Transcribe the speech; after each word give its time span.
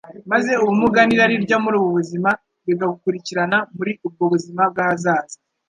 maze 0.31 0.51
ubumuga 0.63 0.99
n'irari 1.03 1.35
ryo 1.45 1.57
muri 1.63 1.75
ubu 1.79 1.89
buzima 1.97 2.29
bikagarukirana 2.65 3.57
muri 3.77 3.91
ubwo 4.07 4.23
buzima 4.33 4.61
bw' 4.71 4.81
ahazaza. 4.83 5.37